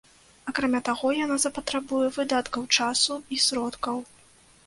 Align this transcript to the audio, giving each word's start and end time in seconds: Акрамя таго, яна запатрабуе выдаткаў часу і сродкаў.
Акрамя 0.51 0.79
таго, 0.87 1.09
яна 1.25 1.35
запатрабуе 1.43 2.07
выдаткаў 2.17 2.63
часу 2.77 3.13
і 3.35 3.41
сродкаў. 3.49 4.01